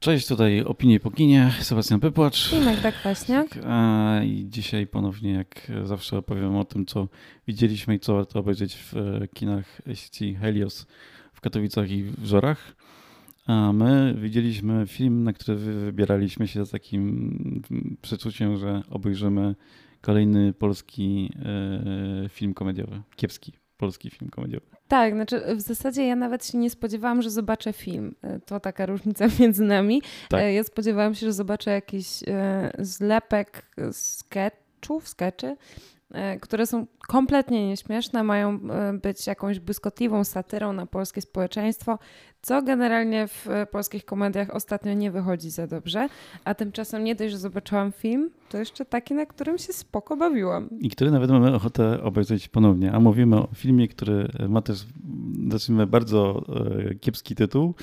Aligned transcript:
Cześć, 0.00 0.26
tutaj 0.26 0.62
Opinie 0.62 1.00
po 1.00 1.10
kinie, 1.10 1.52
Sebastian 1.60 2.00
Pypłacz. 2.00 2.52
I 2.52 2.60
Magda 2.60 2.92
Kwaśniak. 2.92 3.46
A, 3.66 4.20
I 4.24 4.46
dzisiaj 4.48 4.86
ponownie, 4.86 5.32
jak 5.32 5.72
zawsze, 5.84 6.18
opowiem 6.18 6.56
o 6.56 6.64
tym, 6.64 6.86
co 6.86 7.08
widzieliśmy 7.46 7.94
i 7.94 8.00
co 8.00 8.14
warto 8.14 8.38
obejrzeć 8.38 8.76
w 8.76 8.96
e, 8.96 9.28
kinach 9.28 9.82
sieci 9.94 10.34
Helios 10.34 10.86
w 11.32 11.40
Katowicach 11.40 11.90
i 11.90 12.02
w 12.02 12.24
Żorach. 12.24 12.76
A 13.46 13.72
my 13.72 14.14
widzieliśmy 14.18 14.86
film, 14.86 15.24
na 15.24 15.32
który 15.32 15.56
wybieraliśmy 15.56 16.48
się 16.48 16.66
z 16.66 16.70
takim 16.70 17.62
przeczuciem, 18.02 18.56
że 18.56 18.82
obejrzymy 18.90 19.54
kolejny 20.00 20.52
polski 20.52 21.32
e, 21.44 22.28
film 22.28 22.54
komediowy. 22.54 23.02
Kiepski 23.16 23.52
polski 23.76 24.10
film 24.10 24.30
komediowy. 24.30 24.79
Tak, 24.90 25.14
znaczy 25.14 25.42
w 25.56 25.60
zasadzie 25.60 26.06
ja 26.06 26.16
nawet 26.16 26.46
się 26.46 26.58
nie 26.58 26.70
spodziewałam, 26.70 27.22
że 27.22 27.30
zobaczę 27.30 27.72
film. 27.72 28.14
E, 28.22 28.40
to 28.40 28.60
taka 28.60 28.86
różnica 28.86 29.26
między 29.40 29.64
nami. 29.64 30.02
Tak. 30.28 30.40
E, 30.40 30.52
ja 30.52 30.64
spodziewałam 30.64 31.14
się, 31.14 31.26
że 31.26 31.32
zobaczę 31.32 31.70
jakiś 31.70 32.22
e, 32.28 32.70
zlepek 32.78 33.62
sketchów, 33.92 35.08
skeczy, 35.08 35.56
które 36.40 36.66
są 36.66 36.86
kompletnie 37.08 37.68
nieśmieszne, 37.68 38.24
mają 38.24 38.60
być 39.02 39.26
jakąś 39.26 39.60
błyskotliwą 39.60 40.24
satyrą 40.24 40.72
na 40.72 40.86
polskie 40.86 41.20
społeczeństwo, 41.20 41.98
co 42.42 42.62
generalnie 42.62 43.28
w 43.28 43.46
polskich 43.70 44.04
komediach 44.04 44.50
ostatnio 44.50 44.94
nie 44.94 45.10
wychodzi 45.10 45.50
za 45.50 45.66
dobrze. 45.66 46.08
A 46.44 46.54
tymczasem 46.54 47.04
nie 47.04 47.14
dość, 47.14 47.32
że 47.32 47.38
zobaczyłam 47.38 47.92
film, 47.92 48.30
to 48.48 48.58
jeszcze 48.58 48.84
taki, 48.84 49.14
na 49.14 49.26
którym 49.26 49.58
się 49.58 49.72
spoko 49.72 50.16
bawiłam. 50.16 50.68
I 50.80 50.90
który 50.90 51.10
nawet 51.10 51.30
mamy 51.30 51.54
ochotę 51.54 52.02
obejrzeć 52.02 52.48
ponownie. 52.48 52.92
A 52.92 53.00
mówimy 53.00 53.36
o 53.36 53.48
filmie, 53.54 53.88
który 53.88 54.28
ma 54.48 54.62
też, 54.62 54.86
zacznijmy, 55.50 55.86
bardzo 55.86 56.44
e, 56.90 56.94
kiepski 56.94 57.34
tytuł 57.34 57.74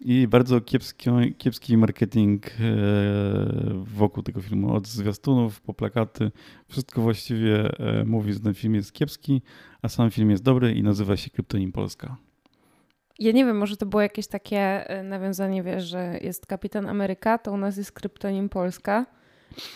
i 0.00 0.28
bardzo 0.28 0.60
kiepski, 0.60 1.10
kiepski 1.38 1.76
marketing 1.76 2.46
e, 2.46 2.52
wokół 3.74 4.22
tego 4.22 4.40
filmu. 4.40 4.74
Od 4.74 4.88
zwiastunów 4.88 5.60
po 5.60 5.74
plakaty. 5.74 6.30
Wszystko 6.68 7.02
właściwie 7.02 7.78
e, 7.78 8.04
mówi, 8.04 8.32
że 8.32 8.40
ten 8.40 8.54
film 8.54 8.74
jest 8.74 8.92
kiepski, 8.92 9.42
a 9.82 9.88
sam 9.88 10.10
film 10.10 10.30
jest 10.30 10.42
dobry 10.42 10.72
i 10.72 10.82
nazywa 10.82 11.16
się 11.16 11.30
Kryptonim 11.30 11.72
Polska. 11.72 12.16
Ja 13.18 13.32
nie 13.32 13.44
wiem, 13.44 13.58
może 13.58 13.76
to 13.76 13.86
było 13.86 14.02
jakieś 14.02 14.26
takie 14.26 14.84
nawiązanie, 15.04 15.62
wiesz, 15.62 15.84
że 15.84 16.18
jest 16.20 16.46
Kapitan 16.46 16.88
Ameryka, 16.88 17.38
to 17.38 17.52
u 17.52 17.56
nas 17.56 17.76
jest 17.76 17.92
Kryptonim 17.92 18.48
Polska. 18.48 19.06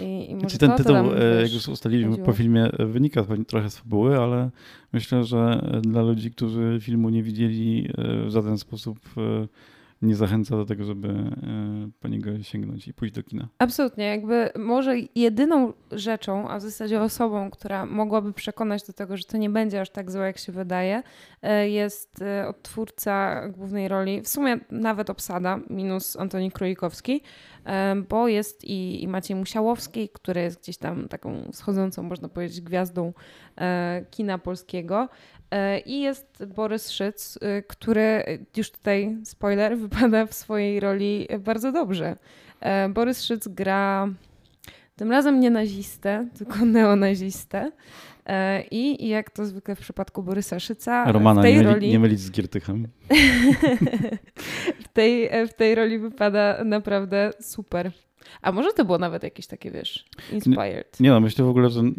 I, 0.00 0.30
i 0.30 0.34
może 0.34 0.46
Czy 0.46 0.58
ten 0.58 0.70
to, 0.70 0.76
tytuł, 0.76 0.92
tam, 0.92 1.10
e, 1.18 1.42
jak 1.42 1.52
już 1.52 1.68
ustaliliśmy 1.68 2.10
chodziło. 2.10 2.26
po 2.26 2.32
filmie, 2.32 2.64
e, 2.64 2.86
wynika 2.86 3.24
trochę 3.46 3.70
z 3.70 3.76
fabuły, 3.76 4.18
ale 4.18 4.50
myślę, 4.92 5.24
że 5.24 5.70
dla 5.82 6.02
ludzi, 6.02 6.30
którzy 6.30 6.78
filmu 6.80 7.08
nie 7.08 7.22
widzieli, 7.22 7.88
e, 7.98 8.26
w 8.26 8.30
żaden 8.30 8.58
sposób 8.58 8.98
nie 10.02 10.16
zachęca 10.16 10.56
do 10.56 10.64
tego, 10.64 10.84
żeby 10.84 11.30
po 12.00 12.08
niego 12.08 12.42
sięgnąć 12.42 12.88
i 12.88 12.94
pójść 12.94 13.14
do 13.14 13.22
kina. 13.22 13.48
Absolutnie. 13.58 14.04
Jakby 14.04 14.50
może 14.58 14.94
jedyną 15.14 15.72
rzeczą, 15.92 16.48
a 16.48 16.58
w 16.58 16.62
zasadzie 16.62 17.02
osobą, 17.02 17.50
która 17.50 17.86
mogłaby 17.86 18.32
przekonać 18.32 18.86
do 18.86 18.92
tego, 18.92 19.16
że 19.16 19.24
to 19.24 19.36
nie 19.36 19.50
będzie 19.50 19.80
aż 19.80 19.90
tak 19.90 20.10
złe, 20.10 20.26
jak 20.26 20.38
się 20.38 20.52
wydaje, 20.52 21.02
jest 21.64 22.24
odtwórca 22.48 23.48
głównej 23.48 23.88
roli, 23.88 24.22
w 24.22 24.28
sumie 24.28 24.58
nawet 24.70 25.10
obsada, 25.10 25.60
minus 25.70 26.16
Antoni 26.16 26.52
Królikowski, 26.52 27.22
bo 28.08 28.28
jest 28.28 28.64
i, 28.64 29.02
i 29.02 29.08
Maciej 29.08 29.36
Musiałowski, 29.36 30.08
który 30.08 30.40
jest 30.40 30.60
gdzieś 30.62 30.76
tam 30.76 31.08
taką 31.08 31.50
schodzącą, 31.52 32.02
można 32.02 32.28
powiedzieć, 32.28 32.60
gwiazdą 32.60 33.06
e, 33.06 33.12
kina 34.10 34.38
polskiego. 34.38 35.08
E, 35.50 35.78
I 35.78 36.00
jest 36.00 36.44
Borys 36.54 36.90
Szyc, 36.90 37.38
e, 37.42 37.62
który 37.62 38.38
już 38.56 38.70
tutaj, 38.70 39.16
spoiler, 39.24 39.78
wypada 39.88 40.26
w 40.26 40.34
swojej 40.34 40.80
roli 40.80 41.28
bardzo 41.38 41.72
dobrze. 41.72 42.16
Borys 42.88 43.22
Szyc 43.22 43.48
gra 43.48 44.08
tym 44.96 45.10
razem 45.10 45.40
nie 45.40 45.50
nazistę, 45.50 46.28
tylko 46.38 46.64
neonazistę. 46.64 47.72
E, 48.26 48.62
I 48.70 49.08
jak 49.08 49.30
to 49.30 49.46
zwykle 49.46 49.76
w 49.76 49.80
przypadku 49.80 50.22
Borysa 50.22 50.60
Szyca, 50.60 51.12
Romana, 51.12 51.40
w 51.40 51.44
tej 51.44 51.52
nie 51.52 51.58
myli, 51.58 51.74
roli... 51.74 51.88
nie 51.88 51.98
mylić 51.98 52.20
z 52.20 52.30
Giertychem. 52.30 52.88
w, 54.84 54.88
tej, 54.92 55.30
w 55.48 55.54
tej 55.54 55.74
roli 55.74 55.98
wypada 55.98 56.64
naprawdę 56.64 57.30
super. 57.40 57.90
A 58.42 58.52
może 58.52 58.72
to 58.72 58.84
było 58.84 58.98
nawet 58.98 59.22
jakieś 59.22 59.46
takie, 59.46 59.70
wiesz, 59.70 60.04
inspired? 60.32 61.00
Nie, 61.00 61.04
nie 61.04 61.10
no, 61.10 61.20
myślę 61.20 61.44
w 61.44 61.48
ogóle, 61.48 61.70
że 61.70 61.80
e, 61.80 61.92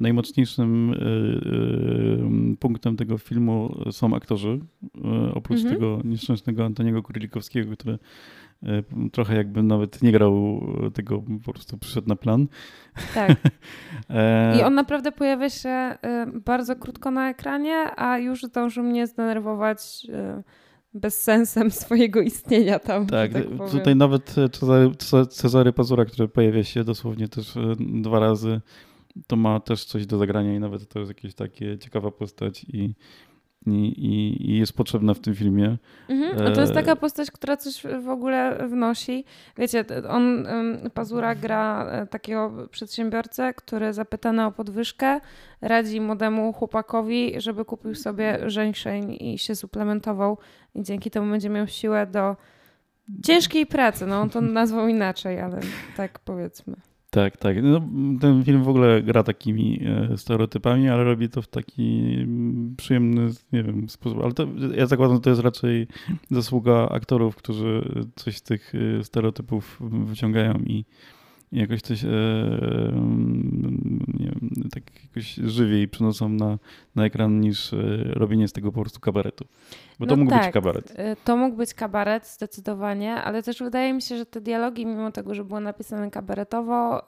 najmocniejszym 0.00 0.92
e, 0.92 0.96
e, 0.96 2.56
punktem 2.56 2.96
tego 2.96 3.18
filmu 3.18 3.84
są 3.90 4.14
aktorzy. 4.14 4.60
Oprócz 5.34 5.58
-hmm. 5.58 5.70
tego 5.70 6.00
nieszczęsnego 6.04 6.64
Antoniego 6.64 7.02
Kurylikowskiego, 7.02 7.76
który 7.76 7.98
trochę 9.12 9.36
jakby 9.36 9.62
nawet 9.62 10.02
nie 10.02 10.12
grał 10.12 10.66
tego, 10.94 11.22
po 11.44 11.52
prostu 11.52 11.78
przyszedł 11.78 12.08
na 12.08 12.16
plan. 12.16 12.46
Tak. 13.14 13.30
I 14.58 14.62
on 14.62 14.74
naprawdę 14.74 15.12
pojawia 15.12 15.50
się 15.50 15.98
bardzo 16.34 16.76
krótko 16.76 17.10
na 17.10 17.30
ekranie, 17.30 17.74
a 17.96 18.18
już 18.18 18.42
zdążył 18.42 18.84
mnie 18.84 19.06
zdenerwować 19.06 20.06
bezsensem 20.94 21.70
swojego 21.82 22.20
istnienia 22.20 22.78
tam. 22.78 23.06
Tak, 23.06 23.32
tak 23.32 23.44
tutaj 23.70 23.96
nawet 23.96 24.34
Cezary, 24.52 24.90
Cezary 25.30 25.72
Pazura, 25.72 26.04
który 26.04 26.28
pojawia 26.28 26.64
się 26.64 26.84
dosłownie 26.84 27.28
też 27.28 27.54
dwa 27.78 28.20
razy, 28.20 28.60
to 29.26 29.36
ma 29.36 29.60
też 29.60 29.84
coś 29.84 30.06
do 30.06 30.18
zagrania 30.18 30.54
i 30.54 30.60
nawet 30.60 30.88
to 30.88 30.98
jest 30.98 31.10
jakieś 31.10 31.34
takie 31.34 31.78
ciekawa 31.78 32.10
postać 32.10 32.64
i 32.64 32.94
i, 33.66 34.50
i, 34.50 34.58
jest 34.58 34.72
potrzebna 34.72 35.14
w 35.14 35.18
tym 35.18 35.34
filmie. 35.34 35.76
Mhm, 36.08 36.46
a 36.46 36.50
to 36.50 36.60
jest 36.60 36.74
taka 36.74 36.96
postać, 36.96 37.30
która 37.30 37.56
coś 37.56 37.82
w 38.02 38.08
ogóle 38.08 38.68
wnosi. 38.68 39.24
Wiecie, 39.58 39.84
on, 40.08 40.46
Pazura 40.94 41.34
gra 41.34 41.86
e, 41.90 42.06
takiego 42.06 42.68
przedsiębiorcę, 42.70 43.54
który 43.54 43.92
zapytany 43.92 44.46
o 44.46 44.52
podwyżkę 44.52 45.20
radzi 45.60 46.00
młodemu 46.00 46.52
chłopakowi, 46.52 47.40
żeby 47.40 47.64
kupił 47.64 47.94
sobie 47.94 48.38
żeńszeń 48.50 49.16
i 49.20 49.38
się 49.38 49.54
suplementował 49.54 50.38
i 50.74 50.82
dzięki 50.82 51.10
temu 51.10 51.30
będzie 51.30 51.50
miał 51.50 51.66
siłę 51.66 52.06
do 52.06 52.36
ciężkiej 53.24 53.66
pracy. 53.66 54.06
No 54.06 54.20
on 54.20 54.30
to 54.30 54.40
nazwał 54.40 54.88
inaczej, 54.88 55.40
ale 55.40 55.60
tak 55.96 56.18
powiedzmy. 56.18 56.76
Tak, 57.18 57.36
tak. 57.36 57.56
No, 57.62 57.80
ten 58.20 58.44
film 58.44 58.62
w 58.62 58.68
ogóle 58.68 59.02
gra 59.02 59.22
takimi 59.22 59.80
e, 60.12 60.16
stereotypami, 60.16 60.88
ale 60.88 61.04
robi 61.04 61.28
to 61.28 61.42
w 61.42 61.48
taki 61.48 62.14
mm, 62.20 62.74
przyjemny, 62.76 63.30
nie 63.52 63.62
wiem, 63.62 63.88
sposób. 63.88 64.18
Ale 64.22 64.32
to, 64.32 64.46
ja 64.76 64.86
zakładam, 64.86 65.16
że 65.16 65.20
to 65.20 65.30
jest 65.30 65.42
raczej 65.42 65.86
zasługa 66.30 66.88
aktorów, 66.88 67.36
którzy 67.36 67.82
coś 68.16 68.36
z 68.36 68.42
tych 68.42 68.72
e, 68.74 69.04
stereotypów 69.04 69.78
wyciągają 69.80 70.54
i 70.54 70.84
jakoś 71.52 71.80
coś 71.82 72.04
e, 72.04 72.08
mm, 72.08 74.04
nie 74.18 74.26
wiem, 74.26 74.50
tak 74.70 74.82
jakoś 75.04 75.34
żywiej 75.34 75.88
przynoszą 75.88 76.28
na, 76.28 76.58
na 76.94 77.04
ekran 77.04 77.40
niż 77.40 77.74
robienie 78.06 78.48
z 78.48 78.52
tego 78.52 78.72
po 78.72 78.80
prostu 78.80 79.00
kabaretu. 79.00 79.44
Bo 79.98 80.06
to 80.06 80.16
no 80.16 80.24
mógł 80.24 80.30
tak, 80.30 80.44
być 80.44 80.52
kabaret. 80.52 80.90
Y, 80.90 81.16
to 81.24 81.36
mógł 81.36 81.56
być 81.56 81.74
kabaret, 81.74 82.26
zdecydowanie, 82.26 83.14
ale 83.14 83.42
też 83.42 83.58
wydaje 83.58 83.92
mi 83.92 84.02
się, 84.02 84.16
że 84.16 84.26
te 84.26 84.40
dialogi, 84.40 84.86
mimo 84.86 85.12
tego, 85.12 85.34
że 85.34 85.44
były 85.44 85.60
napisane 85.60 86.10
kabaretowo, 86.10 87.00
y, 87.00 87.04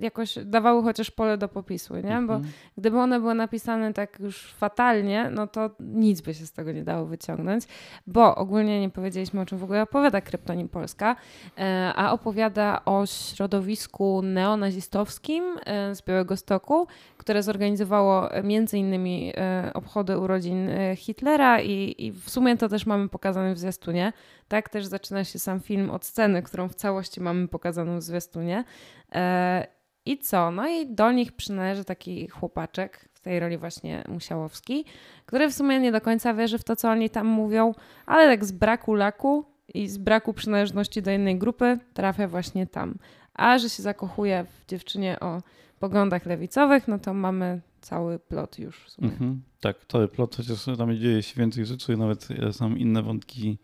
jakoś 0.00 0.38
dawały 0.44 0.82
chociaż 0.82 1.10
pole 1.10 1.38
do 1.38 1.48
popisu, 1.48 1.96
nie? 1.96 2.22
Bo 2.26 2.34
mhm. 2.34 2.42
gdyby 2.78 2.98
one 2.98 3.20
były 3.20 3.34
napisane 3.34 3.92
tak 3.92 4.20
już 4.20 4.52
fatalnie, 4.52 5.30
no 5.30 5.46
to 5.46 5.70
nic 5.80 6.20
by 6.20 6.34
się 6.34 6.46
z 6.46 6.52
tego 6.52 6.72
nie 6.72 6.84
dało 6.84 7.06
wyciągnąć, 7.06 7.64
bo 8.06 8.34
ogólnie 8.34 8.80
nie 8.80 8.90
powiedzieliśmy, 8.90 9.40
o 9.40 9.46
czym 9.46 9.58
w 9.58 9.64
ogóle 9.64 9.82
opowiada 9.82 10.20
Kryptonim 10.20 10.68
Polska, 10.68 11.16
y, 11.58 11.62
a 11.94 12.12
opowiada 12.12 12.84
o 12.84 13.06
środowisku 13.06 14.22
neonazistowskim 14.22 15.44
z 15.92 16.02
Białego 16.02 16.36
Stoku, 16.36 16.86
które 17.16 17.42
zorganizowało 17.42 18.28
między 18.44 18.78
innymi 18.78 19.32
obchody 19.74 20.18
urodzin 20.18 20.70
Hitlera 20.96 21.60
i, 21.60 21.94
i 21.98 22.12
w 22.20 22.30
sumie 22.30 22.56
to 22.56 22.68
też 22.68 22.86
mamy 22.86 23.08
pokazane 23.08 23.54
w 23.54 23.58
zwiastunie. 23.58 24.12
Tak 24.48 24.68
też 24.68 24.86
zaczyna 24.86 25.24
się 25.24 25.38
sam 25.38 25.60
film 25.60 25.90
od 25.90 26.04
sceny, 26.04 26.42
którą 26.42 26.68
w 26.68 26.74
całości 26.74 27.20
mamy 27.20 27.48
pokazaną 27.48 27.98
w 27.98 28.02
zwiastunie. 28.02 28.64
E, 29.12 29.66
I 30.06 30.18
co? 30.18 30.50
No 30.50 30.68
i 30.68 30.86
do 30.86 31.12
nich 31.12 31.32
przynależy 31.32 31.84
taki 31.84 32.28
chłopaczek, 32.28 33.10
w 33.20 33.22
tej 33.22 33.40
roli 33.40 33.58
właśnie 33.58 34.04
Musiałowski, 34.08 34.84
który 35.26 35.48
w 35.48 35.54
sumie 35.54 35.80
nie 35.80 35.92
do 35.92 36.00
końca 36.00 36.34
wierzy 36.34 36.58
w 36.58 36.64
to, 36.64 36.76
co 36.76 36.90
oni 36.90 37.10
tam 37.10 37.26
mówią, 37.26 37.74
ale 38.06 38.26
tak 38.26 38.44
z 38.44 38.52
braku 38.52 38.94
laku 38.94 39.44
i 39.74 39.88
z 39.88 39.98
braku 39.98 40.32
przynależności 40.32 41.02
do 41.02 41.10
innej 41.10 41.38
grupy 41.38 41.78
trafia 41.94 42.28
właśnie 42.28 42.66
tam. 42.66 42.94
A 43.34 43.58
że 43.58 43.68
się 43.68 43.82
zakochuje 43.82 44.44
w 44.44 44.66
dziewczynie 44.66 45.20
o 45.20 45.42
poglądach 45.78 46.26
lewicowych, 46.26 46.88
no 46.88 46.98
to 46.98 47.14
mamy 47.14 47.60
cały 47.80 48.18
plot 48.18 48.58
już 48.58 48.84
w 48.84 48.90
sumie. 48.90 49.08
Mhm, 49.08 49.42
tak, 49.60 49.86
cały 49.88 50.08
plot, 50.08 50.36
chociaż 50.36 50.64
tam 50.78 50.96
dzieje 50.96 51.22
się 51.22 51.40
więcej 51.40 51.66
rzeczy, 51.66 51.96
nawet 51.96 52.28
są 52.52 52.74
inne 52.74 53.02
wątki 53.02 53.58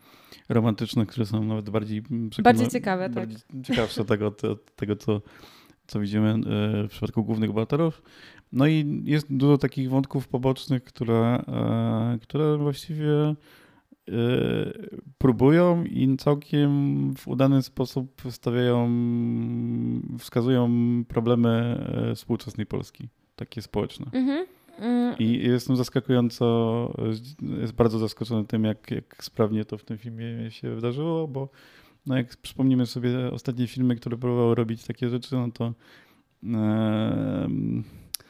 romantyczne, 0.48 1.06
które 1.06 1.26
są 1.26 1.44
nawet 1.44 1.70
bardziej... 1.70 2.02
Bardziej 2.42 2.68
ciekawe, 2.68 3.08
bardziej 3.08 3.38
tak. 3.38 3.62
Ciekawsze 3.66 4.04
tego, 4.04 4.30
to, 4.30 4.56
tego 4.76 4.96
co, 4.96 5.22
co 5.86 6.00
widzimy 6.00 6.28
e, 6.28 6.38
w 6.84 6.88
przypadku 6.88 7.24
głównych 7.24 7.52
bohaterów. 7.52 8.02
No 8.52 8.66
i 8.66 9.02
jest 9.04 9.26
dużo 9.36 9.58
takich 9.58 9.90
wątków 9.90 10.28
pobocznych, 10.28 10.84
które, 10.84 11.44
e, 11.48 12.18
które 12.22 12.56
właściwie 12.58 13.34
próbują 15.18 15.84
i 15.84 16.16
całkiem 16.16 17.14
w 17.14 17.28
udany 17.28 17.62
sposób 17.62 18.22
stawiają, 18.30 18.90
wskazują 20.18 20.70
problemy 21.08 21.84
współczesnej 22.14 22.66
Polski, 22.66 23.08
takie 23.36 23.62
społeczne. 23.62 24.06
Mhm. 24.12 24.46
Mm. 24.78 25.18
I 25.18 25.38
jestem 25.38 25.76
zaskakująco, 25.76 26.92
jest 27.60 27.72
bardzo 27.72 27.98
zaskoczony 27.98 28.44
tym, 28.44 28.64
jak, 28.64 28.90
jak 28.90 29.24
sprawnie 29.24 29.64
to 29.64 29.78
w 29.78 29.84
tym 29.84 29.98
filmie 29.98 30.50
się 30.50 30.74
wydarzyło, 30.74 31.28
bo 31.28 31.48
no 32.06 32.16
jak 32.16 32.36
przypomnimy 32.36 32.86
sobie 32.86 33.30
ostatnie 33.32 33.66
filmy, 33.66 33.96
które 33.96 34.16
próbowały 34.16 34.54
robić 34.54 34.84
takie 34.84 35.08
rzeczy, 35.08 35.34
no 35.34 35.50
to 35.50 35.72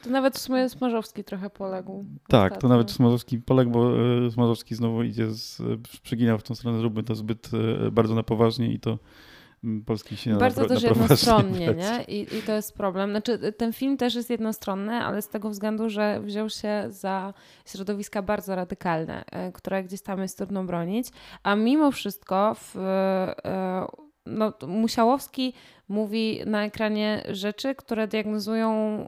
to 0.02 0.10
nawet 0.10 0.34
w 0.34 0.38
sumie 0.38 0.68
Smarzowski 0.68 1.24
trochę 1.24 1.50
poległ. 1.50 2.04
Tak, 2.28 2.52
ostatnio. 2.52 2.60
to 2.60 2.68
nawet 2.68 2.90
Smarzowski 2.90 3.38
poległ, 3.38 3.70
bo 3.70 3.92
e, 4.26 4.30
Smarzowski 4.30 4.74
znowu 4.74 5.02
idzie, 5.02 5.30
z, 5.30 5.62
przyginał 6.02 6.38
w 6.38 6.42
tą 6.42 6.54
stronę, 6.54 6.78
zróbmy 6.78 7.02
to 7.02 7.14
zbyt 7.14 7.50
e, 7.86 7.90
bardzo 7.90 8.14
na 8.14 8.22
poważnie 8.22 8.72
i 8.72 8.80
to 8.80 8.98
polski 9.86 10.16
się 10.16 10.38
Bardzo 10.38 10.66
też 10.66 10.82
jednostronnie, 10.82 11.74
nie? 11.74 12.04
I, 12.08 12.36
I 12.36 12.42
to 12.42 12.52
jest 12.52 12.76
problem. 12.76 13.10
Znaczy, 13.10 13.52
ten 13.52 13.72
film 13.72 13.96
też 13.96 14.14
jest 14.14 14.30
jednostronny, 14.30 14.92
ale 14.92 15.22
z 15.22 15.28
tego 15.28 15.50
względu, 15.50 15.88
że 15.88 16.20
wziął 16.20 16.50
się 16.50 16.84
za 16.88 17.34
środowiska 17.66 18.22
bardzo 18.22 18.54
radykalne, 18.54 19.24
e, 19.24 19.52
które 19.52 19.84
gdzieś 19.84 20.02
tam 20.02 20.22
jest 20.22 20.36
trudno 20.36 20.64
bronić, 20.64 21.08
a 21.42 21.56
mimo 21.56 21.92
wszystko 21.92 22.54
w, 22.54 22.76
no, 24.26 24.52
Musiałowski 24.66 25.52
mówi 25.88 26.40
na 26.46 26.64
ekranie 26.64 27.22
rzeczy, 27.28 27.74
które 27.74 28.08
diagnozują, 28.08 28.98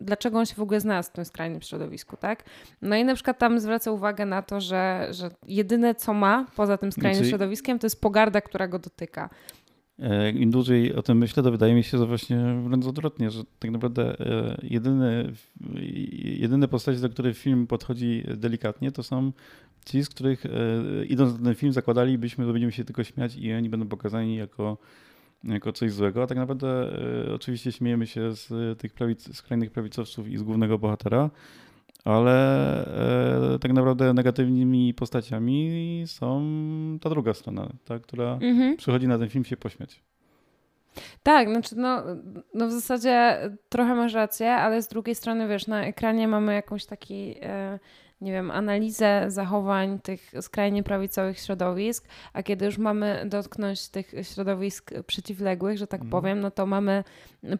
dlaczego 0.00 0.38
on 0.38 0.46
się 0.46 0.54
w 0.54 0.60
ogóle 0.60 0.80
znalazł 0.80 1.10
w 1.10 1.12
tym 1.12 1.24
skrajnym 1.24 1.62
środowisku, 1.62 2.16
tak? 2.16 2.44
No 2.82 2.96
i 2.96 3.04
na 3.04 3.14
przykład 3.14 3.38
tam 3.38 3.60
zwraca 3.60 3.90
uwagę 3.90 4.26
na 4.26 4.42
to, 4.42 4.60
że, 4.60 5.08
że 5.10 5.30
jedyne 5.46 5.94
co 5.94 6.14
ma 6.14 6.46
poza 6.56 6.78
tym 6.78 6.92
skrajnym 6.92 7.14
znaczy... 7.14 7.28
środowiskiem 7.28 7.78
to 7.78 7.86
jest 7.86 8.00
pogarda, 8.00 8.40
która 8.40 8.68
go 8.68 8.78
dotyka. 8.78 9.30
E, 9.98 10.30
Im 10.30 10.50
dłużej 10.50 10.94
o 10.94 11.02
tym 11.02 11.18
myślę, 11.18 11.42
to 11.42 11.50
wydaje 11.50 11.74
mi 11.74 11.84
się, 11.84 11.98
że 11.98 12.06
właśnie 12.06 12.62
wręcz 12.68 12.86
odwrotnie, 12.86 13.30
że 13.30 13.42
tak 13.58 13.70
naprawdę 13.70 14.20
e, 14.20 14.58
jedyne, 14.62 15.32
jedyne 16.22 16.68
postacie, 16.68 16.98
do 16.98 17.08
których 17.08 17.38
film 17.38 17.66
podchodzi 17.66 18.24
delikatnie, 18.36 18.92
to 18.92 19.02
są 19.02 19.32
ci, 19.84 20.04
z 20.04 20.08
których 20.08 20.46
e, 20.46 20.50
idąc 21.04 21.38
na 21.38 21.44
ten 21.44 21.54
film 21.54 21.72
zakładalibyśmy, 21.72 22.46
że 22.46 22.52
będziemy 22.52 22.72
się 22.72 22.84
tylko 22.84 23.04
śmiać 23.04 23.36
i 23.36 23.52
oni 23.52 23.68
będą 23.68 23.88
pokazani 23.88 24.36
jako 24.36 24.78
jako 25.44 25.72
coś 25.72 25.92
złego, 25.92 26.22
a 26.22 26.26
tak 26.26 26.38
naprawdę 26.38 26.68
e, 27.28 27.34
oczywiście 27.34 27.72
śmiejemy 27.72 28.06
się 28.06 28.36
z 28.36 28.78
tych 28.78 28.92
prawic, 28.92 29.36
skrajnych 29.36 29.70
prawicowców 29.70 30.28
i 30.28 30.38
z 30.38 30.42
głównego 30.42 30.78
bohatera, 30.78 31.30
ale 32.04 32.34
e, 33.54 33.58
tak 33.58 33.72
naprawdę 33.72 34.14
negatywnymi 34.14 34.94
postaciami 34.94 36.02
są 36.06 36.42
ta 37.00 37.10
druga 37.10 37.34
strona, 37.34 37.68
ta, 37.84 37.98
która 37.98 38.38
mhm. 38.42 38.76
przychodzi 38.76 39.08
na 39.08 39.18
ten 39.18 39.28
film 39.28 39.44
się 39.44 39.56
pośmiać. 39.56 40.02
Tak, 41.22 41.48
znaczy 41.48 41.76
no, 41.76 42.02
no 42.54 42.66
w 42.66 42.72
zasadzie 42.72 43.38
trochę 43.68 43.94
masz 43.94 44.14
rację, 44.14 44.52
ale 44.52 44.82
z 44.82 44.88
drugiej 44.88 45.14
strony 45.14 45.48
wiesz, 45.48 45.66
na 45.66 45.84
ekranie 45.84 46.28
mamy 46.28 46.54
jakąś 46.54 46.86
taki 46.86 47.34
e, 47.42 47.78
nie 48.22 48.32
wiem, 48.32 48.50
analizę 48.50 49.24
zachowań 49.28 49.98
tych 49.98 50.32
skrajnie 50.40 50.82
prawicowych 50.82 51.38
środowisk, 51.38 52.08
a 52.32 52.42
kiedy 52.42 52.64
już 52.64 52.78
mamy 52.78 53.24
dotknąć 53.26 53.88
tych 53.88 54.12
środowisk 54.22 54.90
przeciwległych, 55.06 55.78
że 55.78 55.86
tak 55.86 56.00
mm. 56.00 56.10
powiem, 56.10 56.40
no 56.40 56.50
to 56.50 56.66
mamy 56.66 57.04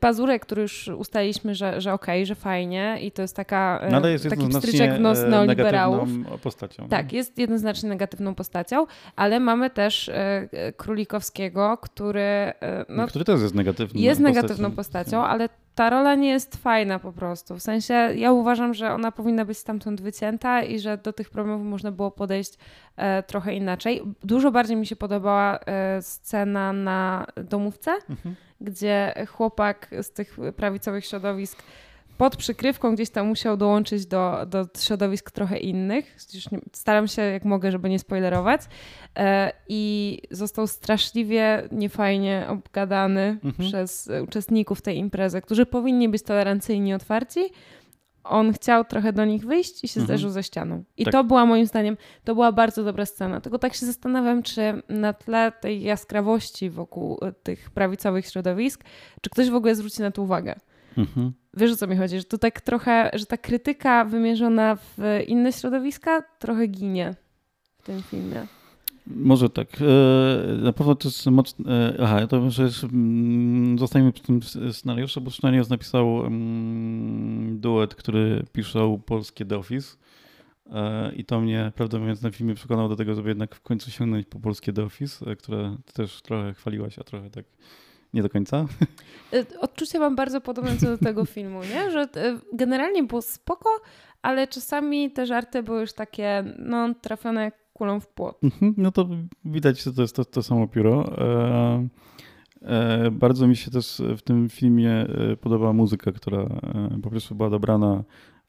Pazurę, 0.01 0.39
który 0.39 0.63
już 0.63 0.89
ustaliliśmy, 0.89 1.55
że, 1.55 1.81
że 1.81 1.93
okej, 1.93 2.19
okay, 2.19 2.27
że 2.27 2.35
fajnie 2.35 2.99
i 3.01 3.13
to 3.13 3.23
jest 3.23 3.37
taka 3.37 3.81
no, 3.91 3.97
ale 3.97 4.13
jest 4.13 4.29
taki 4.29 4.49
pstryczek 4.49 4.95
w 4.95 5.01
nos 5.01 5.19
e, 5.19 5.29
neoliberałów. 5.29 6.09
postacią. 6.43 6.89
Tak, 6.89 7.13
jest 7.13 7.39
jednoznacznie 7.39 7.89
negatywną 7.89 8.35
postacią, 8.35 8.87
ale 9.17 9.41
mamy 9.41 9.71
też 9.71 10.09
e, 10.09 10.49
Królikowskiego, 10.77 11.79
który... 11.83 12.21
E, 12.21 12.85
no, 12.89 13.07
który 13.07 13.25
też 13.25 13.41
jest 13.41 13.55
negatywną 13.55 14.01
Jest 14.01 14.21
postacią. 14.21 14.35
negatywną 14.35 14.71
postacią, 14.71 15.25
ale 15.25 15.49
ta 15.75 15.91
rola 15.91 16.15
nie 16.15 16.29
jest 16.29 16.57
fajna 16.57 16.99
po 16.99 17.13
prostu. 17.13 17.55
W 17.55 17.63
sensie 17.63 17.95
ja 17.95 18.33
uważam, 18.33 18.75
że 18.75 18.93
ona 18.93 19.13
powinna 19.13 19.45
być 19.45 19.59
stamtąd 19.59 20.01
wycięta 20.01 20.63
i 20.63 20.79
że 20.79 20.99
do 20.99 21.13
tych 21.13 21.31
problemów 21.31 21.67
można 21.67 21.93
było 21.93 22.11
podejść 22.11 22.59
e, 22.97 23.23
trochę 23.23 23.55
inaczej. 23.55 24.03
Dużo 24.25 24.51
bardziej 24.51 24.77
mi 24.77 24.87
się 24.87 24.97
podobała 24.97 25.59
e, 25.59 26.03
scena 26.03 26.73
na 26.73 27.27
domówce, 27.37 27.91
mhm. 28.11 28.37
gdzie 28.61 29.15
chłopak 29.29 29.91
z 30.03 30.13
tych 30.13 30.37
prawicowych 30.57 31.07
środowisk 31.07 31.63
pod 32.19 32.37
przykrywką 32.37 32.95
gdzieś 32.95 33.11
tam 33.11 33.27
musiał 33.27 33.57
dołączyć 33.57 34.07
do, 34.07 34.47
do 34.47 34.67
środowisk 34.79 35.31
trochę 35.31 35.59
innych. 35.59 36.17
Staram 36.73 37.09
się 37.09 37.23
jak 37.23 37.45
mogę, 37.45 37.73
żeby 37.73 37.89
nie 37.89 37.99
spoilerować. 37.99 38.61
E, 39.17 39.53
I 39.69 40.19
został 40.31 40.67
straszliwie 40.67 41.69
niefajnie 41.73 42.47
obgadany 42.49 43.39
mhm. 43.45 43.69
przez 43.69 44.11
uczestników 44.25 44.83
tej 44.83 44.97
imprezy, 44.97 45.41
którzy 45.41 45.67
powinni 45.67 46.09
być 46.09 46.23
tolerancyjni 46.23 46.91
i 46.91 46.95
otwarci. 46.95 47.41
On 48.25 48.53
chciał 48.53 48.85
trochę 48.85 49.13
do 49.13 49.25
nich 49.25 49.47
wyjść 49.47 49.85
i 49.85 49.89
się 49.89 50.01
mhm. 50.01 50.07
zderzył 50.07 50.31
ze 50.31 50.43
ścianą. 50.43 50.85
I 50.97 51.05
tak. 51.05 51.13
to 51.13 51.25
była 51.25 51.47
moim 51.47 51.67
zdaniem, 51.67 51.97
to 52.25 52.35
była 52.35 52.53
bardzo 52.53 52.85
dobra 52.85 53.07
scena. 53.07 53.41
Tylko 53.41 53.59
tak 53.59 53.75
się 53.75 53.87
zastanawiam, 53.87 54.43
czy 54.43 54.83
na 54.89 55.13
tle 55.13 55.53
tej 55.61 55.83
jaskrawości 55.83 56.71
wokół 56.71 57.19
tych 57.43 57.71
prawicowych 57.71 58.27
środowisk, 58.27 58.85
czy 59.21 59.31
ktoś 59.31 59.51
w 59.51 59.55
ogóle 59.55 59.75
zwróci 59.75 60.03
na 60.03 60.11
to 60.11 60.23
uwagę. 60.23 60.55
Mhm. 60.99 61.33
Wiesz 61.55 61.73
o 61.73 61.77
co 61.77 61.87
mi 61.87 61.97
chodzi, 61.97 62.19
że 62.19 62.25
to 62.25 62.39
tak 62.39 62.61
trochę, 62.61 63.11
że 63.15 63.27
ta 63.27 63.37
krytyka 63.37 64.05
wymierzona 64.05 64.77
w 64.77 64.99
inne 65.27 65.53
środowiska 65.53 66.23
trochę 66.39 66.67
ginie 66.67 67.15
w 67.79 67.83
tym 67.83 68.03
filmie. 68.03 68.47
Może 69.07 69.51
tak. 69.51 69.69
E, 69.81 70.57
na 70.57 70.73
pewno 70.73 70.95
to 70.95 71.09
jest 71.09 71.27
mocne. 71.27 71.95
Aha, 72.03 72.27
to 72.27 72.41
może 72.41 72.69
mm, 72.83 73.79
zostańmy 73.79 74.13
przy 74.13 74.23
tym 74.23 74.41
scenariuszu, 74.73 75.21
bo 75.21 75.31
scenariusz 75.31 75.69
napisał 75.69 76.27
mm, 76.27 77.61
duet, 77.61 77.95
który 77.95 78.45
pisze 78.53 78.99
polskie 79.07 79.45
The 79.45 79.59
Office. 79.59 79.97
E, 80.73 81.13
I 81.15 81.25
to 81.25 81.41
mnie, 81.41 81.73
prawdę 81.75 81.99
mówiąc, 81.99 82.23
na 82.23 82.31
filmie 82.31 82.55
przekonał 82.55 82.89
do 82.89 82.97
tego, 82.97 83.15
żeby 83.15 83.29
jednak 83.29 83.55
w 83.55 83.61
końcu 83.61 83.91
sięgnąć 83.91 84.27
po 84.27 84.41
polskie 84.41 84.73
The 84.73 84.85
Office, 84.85 85.31
e, 85.31 85.37
które 85.37 85.77
też 85.95 86.23
trochę 86.23 86.55
chwaliłaś, 86.55 86.99
a 86.99 87.05
trochę 87.05 87.31
tak 87.31 87.45
nie 88.15 88.23
do 88.23 88.29
końca. 88.29 88.67
Y, 89.35 89.47
odczucia 89.61 89.99
mam 89.99 90.17
bardzo 90.17 90.41
podobne 90.41 90.77
co 90.77 90.87
do 90.87 90.99
tego 90.99 91.25
filmu, 91.35 91.61
nie? 91.63 91.91
że 91.91 92.03
y, 92.03 92.09
generalnie 92.53 93.03
było 93.03 93.23
spoko, 93.23 93.71
ale 94.23 94.47
czasami 94.47 95.11
te 95.11 95.27
żarty 95.27 95.63
były 95.63 95.81
już 95.81 95.93
takie 95.93 96.45
no, 96.59 96.95
trafione 96.95 97.45
jak 97.45 97.55
kulą 97.73 98.01
w 98.01 98.09
płot. 98.09 98.39
Mhm, 98.45 98.75
no 98.77 98.93
to 98.93 99.09
widać, 99.45 99.83
że 99.83 99.93
to 99.93 100.03
jest 100.03 100.17
to, 100.17 100.25
to 100.25 100.43
samo 100.43 100.69
pióro. 100.69 101.13
E, 101.19 101.25
e, 101.25 101.89
bardzo 103.13 103.47
mi 103.47 103.57
się 103.57 103.71
też 103.71 104.03
w 104.17 104.23
tym 104.23 104.49
filmie 104.49 104.93
e, 104.93 105.37
podoba 105.37 105.73
muzyka, 105.73 106.13
która 106.13 106.39
e, 106.41 106.99
po 107.03 107.11
prostu 107.11 107.35
była 107.35 107.51
dobrana 107.51 108.05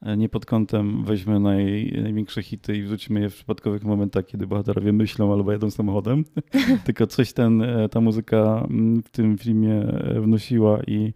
E, 0.05 0.17
nie 0.17 0.29
pod 0.29 0.45
kątem 0.45 1.03
weźmy 1.03 1.39
naj, 1.39 1.93
największe 2.03 2.43
hity 2.43 2.77
i 2.77 2.83
wrzucimy 2.83 3.21
je 3.21 3.29
w 3.29 3.35
przypadkowych 3.35 3.83
momentach, 3.83 4.25
kiedy 4.25 4.47
bohaterowie 4.47 4.93
myślą 4.93 5.33
albo 5.33 5.51
jadą 5.51 5.71
samochodem, 5.71 6.25
tylko 6.85 7.07
coś 7.07 7.33
ten, 7.33 7.61
e, 7.61 7.89
ta 7.89 8.01
muzyka 8.01 8.67
mm, 8.69 9.03
w 9.03 9.09
tym 9.09 9.37
filmie 9.37 9.73
e, 9.73 10.21
wnosiła 10.21 10.83
i 10.87 11.13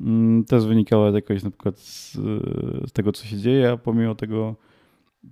mm, 0.00 0.44
też 0.44 0.66
wynikała 0.66 1.10
jakoś 1.10 1.42
na 1.42 1.50
przykład 1.50 1.78
z, 1.78 2.12
z 2.86 2.92
tego, 2.92 3.12
co 3.12 3.26
się 3.26 3.36
dzieje, 3.36 3.70
a 3.70 3.76
pomimo 3.76 4.14
tego 4.14 4.56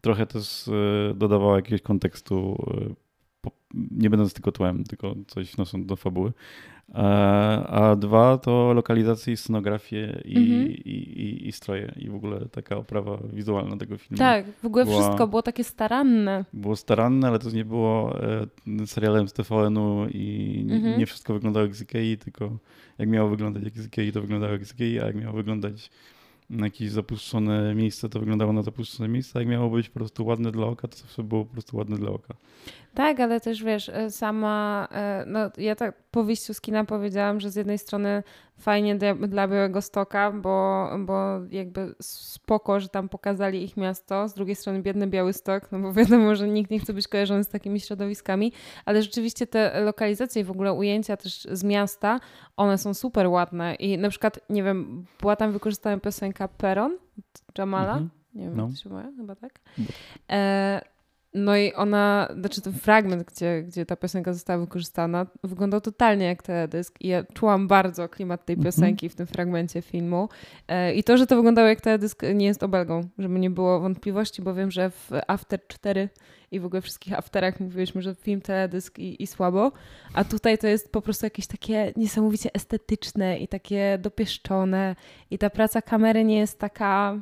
trochę 0.00 0.26
też 0.26 0.70
dodawała 1.14 1.56
jakiegoś 1.56 1.82
kontekstu 1.82 2.56
nie 3.90 4.10
będąc 4.10 4.34
tylko 4.34 4.52
tłem, 4.52 4.84
tylko 4.84 5.14
coś 5.26 5.52
wnosząc 5.54 5.86
do 5.86 5.96
fabuły. 5.96 6.32
A 7.68 7.96
dwa 7.98 8.38
to 8.38 8.72
lokalizacje, 8.74 9.36
scenografię 9.36 10.22
i, 10.24 10.36
mhm. 10.36 10.68
i, 10.68 10.90
i, 10.90 11.48
i, 11.48 11.52
stroje 11.52 11.92
i 11.96 12.10
w 12.10 12.14
ogóle 12.14 12.48
taka 12.48 12.76
oprawa 12.76 13.18
wizualna 13.32 13.76
tego 13.76 13.98
filmu. 13.98 14.18
Tak, 14.18 14.46
w 14.62 14.66
ogóle 14.66 14.84
była, 14.84 15.02
wszystko 15.02 15.26
było 15.26 15.42
takie 15.42 15.64
staranne. 15.64 16.44
Było 16.52 16.76
staranne, 16.76 17.28
ale 17.28 17.38
to 17.38 17.50
nie 17.50 17.64
było 17.64 18.22
e, 18.22 18.46
serialem 18.86 19.28
z 19.28 19.32
TVN-u 19.32 20.06
i 20.08 20.66
mhm. 20.70 20.98
nie 20.98 21.06
wszystko 21.06 21.34
wyglądało 21.34 21.66
jak 21.66 21.74
z 21.74 21.82
Ikei, 21.82 22.18
tylko 22.18 22.58
jak 22.98 23.08
miało 23.08 23.28
wyglądać 23.28 23.62
jak 23.62 23.78
z 23.78 23.86
Ikei, 23.86 24.12
to 24.12 24.20
wyglądało 24.20 24.52
jak 24.52 24.64
z 24.64 24.72
Ikei, 24.72 25.00
a 25.00 25.06
jak 25.06 25.16
miało 25.16 25.32
wyglądać 25.32 25.90
na 26.50 26.66
jakieś 26.66 26.90
zapuszczone 26.90 27.74
miejsce, 27.74 28.08
to 28.08 28.20
wyglądało 28.20 28.52
na 28.52 28.62
zapuszczone 28.62 29.08
miejsce, 29.08 29.38
a 29.38 29.42
jak 29.42 29.48
miało 29.48 29.70
być 29.70 29.88
po 29.88 29.94
prostu 29.94 30.26
ładne 30.26 30.52
dla 30.52 30.66
oka, 30.66 30.88
to 30.88 30.96
zawsze 30.96 31.22
było 31.22 31.44
po 31.44 31.52
prostu 31.52 31.76
ładne 31.76 31.96
dla 31.96 32.10
oka. 32.10 32.34
Tak, 32.94 33.20
ale 33.20 33.40
też 33.40 33.64
wiesz, 33.64 33.88
e, 33.88 34.10
sama, 34.10 34.88
e, 34.90 35.24
no 35.26 35.40
ja 35.58 35.76
tak 35.76 36.02
po 36.10 36.24
wyjściu 36.24 36.54
z 36.54 36.60
kina 36.60 36.84
powiedziałam, 36.84 37.40
że 37.40 37.50
z 37.50 37.56
jednej 37.56 37.78
strony 37.78 38.22
fajnie 38.58 38.94
dla, 38.94 39.14
dla 39.14 39.48
Białego 39.48 39.82
Stoka, 39.82 40.32
bo, 40.32 40.88
bo 40.98 41.40
jakby 41.50 41.94
spoko, 42.00 42.80
że 42.80 42.88
tam 42.88 43.08
pokazali 43.08 43.64
ich 43.64 43.76
miasto, 43.76 44.28
z 44.28 44.34
drugiej 44.34 44.56
strony 44.56 44.82
biedny 44.82 45.06
Biały 45.06 45.32
Stok, 45.32 45.72
no 45.72 45.78
bo 45.78 45.92
wiadomo, 46.02 46.34
że 46.34 46.48
nikt 46.48 46.70
nie 46.70 46.80
chce 46.80 46.92
być 46.92 47.08
kojarzony 47.08 47.44
z 47.44 47.48
takimi 47.48 47.80
środowiskami, 47.80 48.52
ale 48.84 49.02
rzeczywiście 49.02 49.46
te 49.46 49.80
lokalizacje 49.80 50.42
i 50.42 50.44
w 50.44 50.50
ogóle 50.50 50.72
ujęcia 50.72 51.16
też 51.16 51.48
z 51.52 51.64
miasta, 51.64 52.20
one 52.56 52.78
są 52.78 52.94
super 52.94 53.26
ładne 53.26 53.74
i 53.74 53.98
na 53.98 54.08
przykład, 54.08 54.40
nie 54.50 54.62
wiem, 54.62 55.06
była 55.20 55.36
tam 55.36 55.52
wykorzystana 55.52 56.00
piosenka 56.00 56.48
Peron 56.48 56.98
Jamala, 57.58 57.92
mhm. 57.92 58.10
nie 58.34 58.44
wiem, 58.44 58.56
no. 58.56 58.62
jak 58.62 58.72
to 58.72 58.78
się 58.78 58.90
mówi, 58.90 59.16
chyba 59.16 59.36
tak. 59.36 59.60
E, 60.30 60.91
No 61.34 61.56
i 61.56 61.72
ona, 61.72 62.28
znaczy 62.40 62.60
ten 62.60 62.72
fragment, 62.72 63.22
gdzie, 63.22 63.62
gdzie 63.62 63.86
ta 63.86 63.96
piosenka 63.96 64.32
została 64.32 64.58
wykorzystana, 64.58 65.26
wyglądał 65.44 65.80
totalnie 65.80 66.26
jak 66.26 66.42
teledysk 66.42 67.00
i 67.00 67.08
ja 67.08 67.24
czułam 67.34 67.68
bardzo 67.68 68.08
klimat 68.08 68.44
tej 68.44 68.54
mhm. 68.54 68.64
piosenki 68.72 69.08
w 69.08 69.14
tym 69.14 69.26
fragmencie 69.26 69.82
filmu. 69.82 70.28
E, 70.68 70.94
I 70.94 71.04
to, 71.04 71.16
że 71.16 71.26
to 71.26 71.36
wyglądało 71.36 71.68
jak 71.68 71.80
teledysk 71.80 72.22
nie 72.34 72.46
jest 72.46 72.62
obelgą, 72.62 73.08
żeby 73.18 73.38
nie 73.38 73.50
było 73.50 73.80
wątpliwości, 73.80 74.42
bo 74.42 74.54
wiem, 74.54 74.70
że 74.70 74.90
w 74.90 75.10
After 75.26 75.66
4 75.66 76.08
i 76.50 76.60
w 76.60 76.64
ogóle 76.64 76.82
wszystkich 76.82 77.18
afterach 77.18 77.60
mówiliśmy, 77.60 78.02
że 78.02 78.14
film 78.14 78.40
teledysk 78.40 78.98
i, 78.98 79.22
i 79.22 79.26
słabo, 79.26 79.72
a 80.14 80.24
tutaj 80.24 80.58
to 80.58 80.66
jest 80.66 80.92
po 80.92 81.02
prostu 81.02 81.26
jakieś 81.26 81.46
takie 81.46 81.92
niesamowicie 81.96 82.50
estetyczne 82.54 83.38
i 83.38 83.48
takie 83.48 83.98
dopieszczone 84.00 84.96
i 85.30 85.38
ta 85.38 85.50
praca 85.50 85.82
kamery 85.82 86.24
nie 86.24 86.38
jest 86.38 86.58
taka 86.58 87.18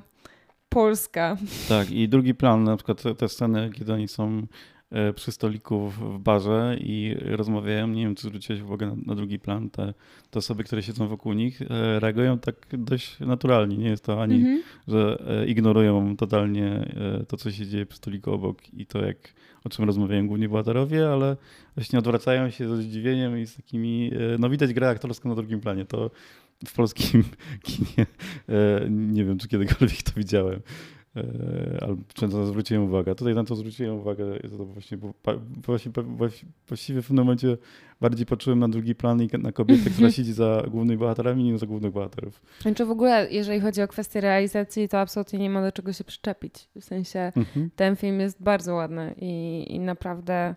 polska. 0.70 1.36
Tak, 1.68 1.90
i 1.90 2.08
drugi 2.08 2.34
plan, 2.34 2.64
na 2.64 2.76
przykład 2.76 3.02
te 3.18 3.28
sceny, 3.28 3.70
kiedy 3.74 3.92
oni 3.92 4.08
są 4.08 4.46
e, 4.90 5.12
przy 5.12 5.32
stoliku 5.32 5.88
w 5.88 6.18
barze 6.18 6.76
i 6.80 7.16
rozmawiają, 7.20 7.88
nie 7.88 8.02
wiem, 8.02 8.14
czy 8.14 8.22
zwróciłeś 8.22 8.62
uwagę 8.62 8.86
na, 8.86 8.94
na, 9.06 9.14
drugi 9.14 9.38
plan, 9.38 9.70
te, 9.70 9.94
te 10.30 10.38
osoby, 10.38 10.64
które 10.64 10.82
siedzą 10.82 11.08
wokół 11.08 11.32
nich, 11.32 11.62
e, 11.62 12.00
reagują 12.00 12.38
tak 12.38 12.54
dość 12.72 13.20
naturalnie. 13.20 13.76
Nie 13.76 13.88
jest 13.88 14.04
to 14.04 14.22
ani, 14.22 14.36
mhm. 14.36 14.62
że 14.88 15.22
e, 15.28 15.46
ignorują 15.46 16.16
totalnie 16.16 16.94
to, 17.28 17.36
co 17.36 17.50
się 17.50 17.66
dzieje 17.66 17.86
przy 17.86 17.98
stoliku 17.98 18.32
obok 18.32 18.74
i 18.74 18.86
to, 18.86 19.06
jak, 19.06 19.16
o 19.64 19.68
czym 19.68 19.84
rozmawiają 19.84 20.26
główni 20.26 20.48
bohaterowie, 20.48 21.08
ale 21.08 21.36
właśnie 21.74 21.98
odwracają 21.98 22.50
się 22.50 22.68
ze 22.68 22.76
zdziwieniem 22.76 23.38
i 23.38 23.46
z 23.46 23.56
takimi, 23.56 24.10
no 24.38 24.50
widać 24.50 24.72
grę 24.72 24.88
aktorską 24.88 25.28
na 25.28 25.34
drugim 25.34 25.60
planie. 25.60 25.84
To 25.84 26.10
w 26.66 26.74
polskim 26.74 27.24
kinie. 27.62 28.06
E, 28.48 28.90
nie 28.90 29.24
wiem, 29.24 29.38
czy 29.38 29.48
kiedykolwiek 29.48 30.02
to 30.02 30.12
widziałem. 30.16 30.60
E, 31.16 31.78
albo 31.80 32.02
często 32.14 32.46
zwróciłem 32.46 32.84
uwagę. 32.84 33.14
Tutaj 33.14 33.34
na 33.34 33.44
to 33.44 33.56
zwróciłem 33.56 33.96
uwagę, 33.96 34.24
to 34.58 34.64
właśnie, 34.64 34.98
bo 34.98 35.12
właśnie, 36.02 36.48
właściwie 36.68 37.02
w 37.02 37.06
pewnym 37.06 37.24
momencie 37.24 37.56
bardziej 38.00 38.26
poczułem 38.26 38.58
na 38.58 38.68
drugi 38.68 38.94
plan 38.94 39.22
i 39.22 39.28
na 39.38 39.52
kobietę, 39.52 39.90
która 39.90 40.10
siedzi 40.10 40.32
za 40.32 40.62
głównymi 40.70 40.98
bohaterami, 40.98 41.44
niż 41.44 41.60
za 41.60 41.66
głównych 41.66 41.92
bohaterów. 41.92 42.42
Znaczy 42.60 42.84
w 42.84 42.90
ogóle, 42.90 43.28
jeżeli 43.30 43.60
chodzi 43.60 43.82
o 43.82 43.88
kwestię 43.88 44.20
realizacji, 44.20 44.88
to 44.88 45.00
absolutnie 45.00 45.38
nie 45.38 45.50
ma 45.50 45.62
do 45.62 45.72
czego 45.72 45.92
się 45.92 46.04
przyczepić. 46.04 46.68
W 46.80 46.84
sensie 46.84 47.32
mhm. 47.36 47.70
ten 47.76 47.96
film 47.96 48.20
jest 48.20 48.42
bardzo 48.42 48.74
ładny 48.74 49.14
i, 49.20 49.66
i 49.68 49.80
naprawdę 49.80 50.54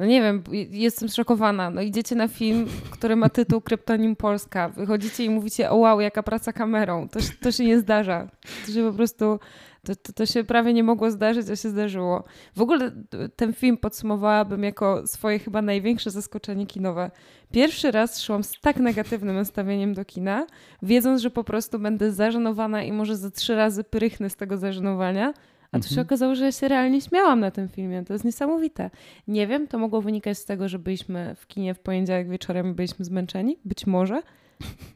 no 0.00 0.06
nie 0.06 0.22
wiem, 0.22 0.42
jestem 0.70 1.08
szokowana. 1.08 1.70
No 1.70 1.82
idziecie 1.82 2.14
na 2.14 2.28
film, 2.28 2.66
który 2.90 3.16
ma 3.16 3.28
tytuł 3.28 3.60
Kryptonim 3.60 4.16
Polska. 4.16 4.68
Wychodzicie 4.68 5.24
i 5.24 5.30
mówicie, 5.30 5.70
o 5.70 5.76
wow, 5.76 6.00
jaka 6.00 6.22
praca 6.22 6.52
kamerą. 6.52 7.08
To, 7.08 7.20
to 7.40 7.52
się 7.52 7.64
nie 7.64 7.78
zdarza. 7.78 8.28
To 8.66 8.72
się 8.72 8.90
po 8.90 8.92
prostu, 8.92 9.38
to, 9.86 9.96
to, 9.96 10.12
to, 10.12 10.26
się 10.26 10.44
prawie 10.44 10.72
nie 10.72 10.82
mogło 10.82 11.10
zdarzyć, 11.10 11.50
a 11.50 11.56
się 11.56 11.68
zdarzyło. 11.68 12.24
W 12.56 12.62
ogóle 12.62 12.90
ten 13.36 13.52
film 13.52 13.76
podsumowałabym 13.76 14.62
jako 14.62 15.06
swoje 15.06 15.38
chyba 15.38 15.62
największe 15.62 16.10
zaskoczenie 16.10 16.66
kinowe. 16.66 17.10
Pierwszy 17.52 17.90
raz 17.90 18.22
szłam 18.22 18.44
z 18.44 18.60
tak 18.60 18.76
negatywnym 18.76 19.36
nastawieniem 19.36 19.94
do 19.94 20.04
kina, 20.04 20.46
wiedząc, 20.82 21.20
że 21.20 21.30
po 21.30 21.44
prostu 21.44 21.78
będę 21.78 22.12
zażenowana 22.12 22.82
i 22.82 22.92
może 22.92 23.16
za 23.16 23.30
trzy 23.30 23.54
razy 23.54 23.84
prychnę 23.84 24.30
z 24.30 24.36
tego 24.36 24.56
zażenowania, 24.56 25.34
a 25.72 25.78
tu 25.78 25.84
się 25.84 25.90
mhm. 25.90 26.06
okazało, 26.06 26.34
że 26.34 26.44
ja 26.44 26.52
się 26.52 26.68
realnie 26.68 27.00
śmiałam 27.00 27.40
na 27.40 27.50
tym 27.50 27.68
filmie. 27.68 28.04
To 28.04 28.12
jest 28.12 28.24
niesamowite. 28.24 28.90
Nie 29.28 29.46
wiem, 29.46 29.68
to 29.68 29.78
mogło 29.78 30.02
wynikać 30.02 30.38
z 30.38 30.44
tego, 30.44 30.68
że 30.68 30.78
byliśmy 30.78 31.34
w 31.38 31.46
kinie 31.46 31.74
w 31.74 31.78
poniedziałek 31.78 32.28
wieczorem 32.28 32.70
i 32.70 32.74
byliśmy 32.74 33.04
zmęczeni. 33.04 33.56
Być 33.64 33.86
może. 33.86 34.22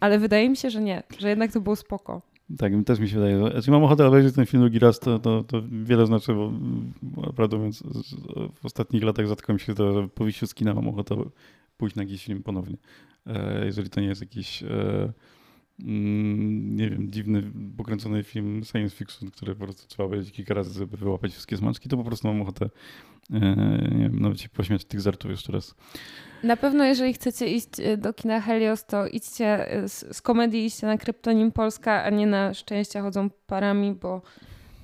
Ale 0.00 0.18
wydaje 0.18 0.50
mi 0.50 0.56
się, 0.56 0.70
że 0.70 0.82
nie. 0.82 1.02
Że 1.18 1.28
jednak 1.28 1.52
to 1.52 1.60
było 1.60 1.76
spoko. 1.76 2.22
Tak, 2.58 2.72
też 2.86 2.98
mi 2.98 3.08
się 3.08 3.16
wydaje. 3.16 3.44
Że, 3.44 3.50
znaczy 3.50 3.70
mam 3.70 3.84
ochotę 3.84 4.06
obejrzeć 4.06 4.34
ten 4.34 4.46
film 4.46 4.62
drugi 4.62 4.78
raz, 4.78 5.00
to, 5.00 5.18
to, 5.18 5.44
to 5.44 5.62
wiele 5.84 6.06
znaczy, 6.06 6.34
bo 6.34 6.52
naprawdę 7.26 7.56
mówiąc, 7.56 7.82
w 8.54 8.66
ostatnich 8.66 9.02
latach 9.02 9.26
rzadko 9.26 9.52
mi 9.52 9.60
się 9.60 9.74
to, 9.74 10.02
że 10.02 10.08
po 10.08 10.24
wyjściu 10.24 10.46
z 10.46 10.54
kina 10.54 10.74
mam 10.74 10.88
ochotę 10.88 11.16
pójść 11.76 11.96
na 11.96 12.02
jakiś 12.02 12.24
film 12.24 12.42
ponownie. 12.42 12.76
E, 13.26 13.66
jeżeli 13.66 13.90
to 13.90 14.00
nie 14.00 14.06
jest 14.06 14.20
jakiś 14.20 14.62
e, 14.62 15.12
nie 15.78 16.90
wiem, 16.90 17.12
dziwny, 17.12 17.42
pokręcony 17.76 18.22
film 18.22 18.64
science 18.64 18.96
fiction, 18.96 19.30
który 19.30 19.54
po 19.54 19.64
prostu 19.64 19.88
trzeba 19.88 20.04
obejrzeć 20.04 20.32
kilka 20.32 20.54
razy, 20.54 20.78
żeby 20.78 20.96
wyłapać 20.96 21.32
wszystkie 21.32 21.56
smaczki, 21.56 21.88
to 21.88 21.96
po 21.96 22.04
prostu 22.04 22.28
mam 22.28 22.42
ochotę 22.42 22.70
e, 23.32 23.38
nie 23.94 24.02
wiem, 24.02 24.20
nawet 24.20 24.40
się 24.40 24.48
pośmiać 24.48 24.84
tych 24.84 25.00
żartów 25.00 25.30
jeszcze 25.30 25.52
raz. 25.52 25.74
Na 26.42 26.56
pewno 26.56 26.84
jeżeli 26.84 27.12
chcecie 27.12 27.46
iść 27.46 27.68
e, 27.78 27.96
do 27.96 28.12
kina 28.12 28.40
Helios, 28.40 28.84
to 28.84 29.06
idźcie 29.06 29.72
e, 29.72 29.88
z, 29.88 30.16
z 30.16 30.22
komedii, 30.22 30.66
idźcie 30.66 30.86
na 30.86 30.98
Kryptonim 30.98 31.52
Polska, 31.52 32.04
a 32.04 32.10
nie 32.10 32.26
na 32.26 32.54
Szczęścia 32.54 33.02
chodzą 33.02 33.30
parami, 33.46 33.92
bo 33.92 34.22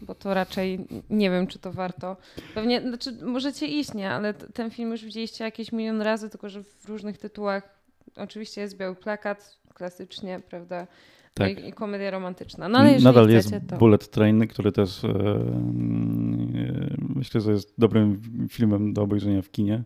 bo 0.03 0.15
to 0.15 0.35
raczej 0.35 0.87
nie 1.11 1.31
wiem, 1.31 1.47
czy 1.47 1.59
to 1.59 1.73
warto. 1.73 2.17
Pewnie, 2.55 2.81
znaczy 2.81 3.13
możecie 3.23 3.67
iść, 3.67 3.95
nie, 3.95 4.11
ale 4.11 4.35
ten 4.35 4.71
film 4.71 4.91
już 4.91 5.05
widzieliście 5.05 5.45
jakieś 5.45 5.73
milion 5.73 6.03
razy, 6.03 6.31
tylko 6.31 6.49
że 6.49 6.63
w 6.63 6.89
różnych 6.89 7.19
tytułach. 7.19 7.81
Oczywiście 8.17 8.61
jest 8.61 8.77
biały 8.77 8.97
plakat, 8.97 9.60
klasycznie, 9.75 10.41
prawda? 10.51 10.87
No 11.39 11.47
tak. 11.47 11.65
I, 11.65 11.69
I, 11.69 11.73
komedia 11.73 12.11
romantyczna. 12.11 12.69
No, 12.69 12.79
ale 12.79 12.99
Nadal 12.99 13.25
chcecie, 13.25 13.57
jest 13.57 13.69
to... 13.69 13.77
Bullet 13.77 14.11
Train, 14.11 14.47
który 14.49 14.73
też 14.73 15.05
e, 15.05 15.09
e, 15.09 15.15
myślę, 16.99 17.41
że 17.41 17.53
jest 17.53 17.75
dobrym 17.79 18.21
filmem 18.51 18.93
do 18.93 19.03
obejrzenia 19.03 19.43
w 19.43 19.51
kinie. 19.51 19.83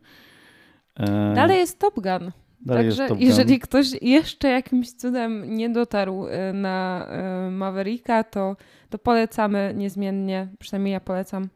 E, 0.97 1.35
Dalej 1.35 1.59
jest 1.59 1.79
Top 1.79 1.95
Gun. 1.95 2.33
Także 2.69 3.09
jeżeli 3.19 3.61
ktoś 3.61 3.87
jeszcze 4.03 4.49
jakimś 4.49 4.93
cudem 4.93 5.55
nie 5.57 5.71
dotarł 5.71 6.27
e, 6.27 6.53
na 6.53 7.07
e, 7.09 7.51
Mavericka, 7.51 8.25
to, 8.25 8.57
to 8.91 8.99
polecamy 8.99 9.73
niezmiennie, 9.77 10.49
przynajmniej 10.59 10.93
ja 10.93 11.01
polecam. 11.01 11.49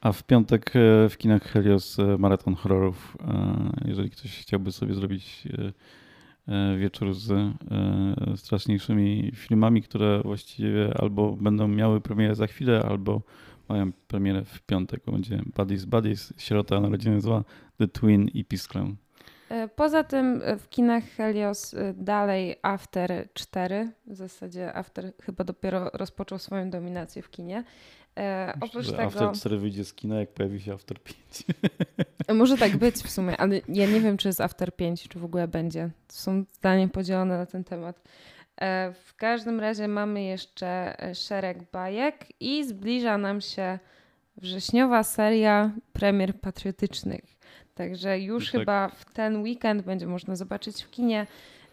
A 0.00 0.12
w 0.12 0.22
piątek 0.22 0.72
w 1.10 1.14
kinach 1.18 1.42
Helios 1.42 1.96
maraton 2.18 2.54
horrorów. 2.54 3.16
Jeżeli 3.84 4.10
ktoś 4.10 4.40
chciałby 4.40 4.72
sobie 4.72 4.94
zrobić 4.94 5.48
wieczór 6.78 7.14
z 7.14 7.30
e, 7.30 7.54
straszniejszymi 8.36 9.32
filmami, 9.34 9.82
które 9.82 10.22
właściwie 10.22 10.94
albo 10.98 11.32
będą 11.32 11.68
miały 11.68 12.00
premierę 12.00 12.34
za 12.34 12.46
chwilę, 12.46 12.82
albo 12.88 13.22
mają 13.68 13.92
premierę 13.92 14.44
w 14.44 14.60
piątek. 14.60 15.02
Będzie 15.06 15.42
Buddies 15.56 15.84
Buddies, 15.84 16.34
Sierota 16.38 16.80
Narodziny 16.80 17.20
Zła, 17.20 17.44
The 17.78 17.88
Twin 17.88 18.28
i 18.34 18.44
Pisklę. 18.44 18.94
E, 19.48 19.68
poza 19.68 20.04
tym 20.04 20.40
w 20.58 20.68
kinach 20.68 21.04
Helios 21.04 21.74
dalej 21.94 22.56
After 22.62 23.28
4, 23.34 23.92
w 24.06 24.14
zasadzie 24.14 24.74
After 24.74 25.12
chyba 25.22 25.44
dopiero 25.44 25.90
rozpoczął 25.92 26.38
swoją 26.38 26.70
dominację 26.70 27.22
w 27.22 27.30
kinie. 27.30 27.64
E, 28.16 28.46
Myślę, 28.46 28.68
oprócz 28.68 28.90
tego... 28.90 29.02
After 29.02 29.32
4 29.32 29.58
wyjdzie 29.58 29.84
z 29.84 29.94
kina, 29.94 30.20
jak 30.20 30.34
pojawi 30.34 30.60
się 30.60 30.72
After 30.72 30.98
5. 31.02 31.18
Może 32.34 32.56
tak 32.56 32.76
być 32.76 32.96
w 32.96 33.10
sumie, 33.10 33.36
ale 33.36 33.60
ja 33.68 33.86
nie 33.86 34.00
wiem, 34.00 34.16
czy 34.16 34.28
jest 34.28 34.40
After 34.40 34.76
5, 34.76 35.08
czy 35.08 35.18
w 35.18 35.24
ogóle 35.24 35.48
będzie. 35.48 35.90
Są 36.08 36.44
zdania 36.52 36.88
podzielone 36.88 37.38
na 37.38 37.46
ten 37.46 37.64
temat. 37.64 38.02
E, 38.60 38.92
w 38.92 39.14
każdym 39.14 39.60
razie 39.60 39.88
mamy 39.88 40.22
jeszcze 40.22 41.02
e, 41.02 41.14
szereg 41.14 41.70
bajek 41.72 42.26
i 42.40 42.64
zbliża 42.64 43.18
nam 43.18 43.40
się 43.40 43.78
wrześniowa 44.36 45.02
seria 45.02 45.70
premier 45.92 46.40
patriotycznych. 46.40 47.24
Także 47.74 48.20
już 48.20 48.52
tak. 48.52 48.60
chyba 48.60 48.88
w 48.88 49.04
ten 49.04 49.42
weekend 49.42 49.82
będzie 49.82 50.06
można 50.06 50.36
zobaczyć 50.36 50.82
w 50.82 50.90
kinie 50.90 51.26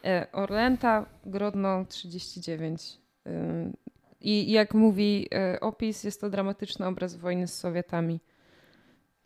e, 0.05 0.27
Orlęta, 0.31 1.05
Grodno 1.25 1.85
39. 1.85 2.97
I 4.21 4.51
jak 4.51 4.73
mówi 4.73 5.27
e, 5.33 5.59
opis, 5.59 6.03
jest 6.03 6.21
to 6.21 6.29
dramatyczny 6.29 6.87
obraz 6.87 7.15
wojny 7.15 7.47
z 7.47 7.53
Sowietami. 7.53 8.19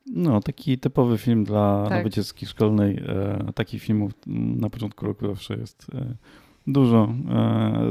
No, 0.06 0.42
taki 0.42 0.78
typowy 0.78 1.18
film 1.18 1.44
dla 1.44 1.86
tak. 1.90 2.04
wycieczki 2.04 2.46
szkolnej. 2.46 3.04
E, 3.08 3.54
takich 3.56 3.82
filmów 3.82 4.12
na 4.58 4.70
początku 4.70 5.06
roku 5.06 5.28
zawsze 5.28 5.58
jest 5.58 5.88
e, 5.96 6.16
dużo. 6.68 7.14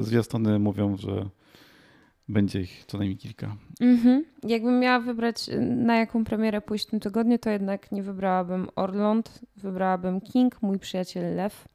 Zwiastuny 0.00 0.58
mówią, 0.58 0.96
że 0.96 1.28
będzie 2.28 2.60
ich 2.60 2.84
co 2.86 2.98
najmniej 2.98 3.18
kilka. 3.18 3.56
Mhm. 3.80 4.24
Jakbym 4.42 4.80
miała 4.80 5.00
wybrać, 5.00 5.50
na 5.60 5.96
jaką 5.96 6.24
premierę 6.24 6.60
pójść 6.60 6.86
w 6.86 6.90
tym 6.90 7.00
tygodniu, 7.00 7.38
to 7.38 7.50
jednak 7.50 7.92
nie 7.92 8.02
wybrałabym 8.02 8.68
Orląt, 8.76 9.40
wybrałabym 9.56 10.20
King, 10.20 10.62
mój 10.62 10.78
przyjaciel 10.78 11.36
Lew. 11.36 11.68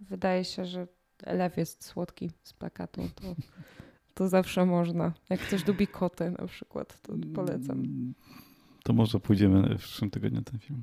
Wydaje 0.00 0.44
się, 0.44 0.64
że 0.64 0.86
Lew 1.26 1.56
jest 1.56 1.84
słodki 1.84 2.30
z 2.42 2.52
plakatu. 2.52 3.02
To 3.14 3.34
to 4.20 4.28
zawsze 4.28 4.66
można. 4.66 5.12
Jak 5.30 5.40
ktoś 5.40 5.66
lubi 5.66 5.86
koty 5.86 6.30
na 6.30 6.46
przykład, 6.46 7.02
to 7.02 7.12
polecam. 7.34 7.82
To 8.82 8.92
może 8.92 9.20
pójdziemy 9.20 9.78
w 9.78 9.78
przyszłym 9.78 10.10
tygodniu 10.10 10.42
ten 10.42 10.58
film. 10.58 10.82